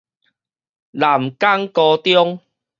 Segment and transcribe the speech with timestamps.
[0.03, 0.05] 南
[1.35, 2.39] 港高中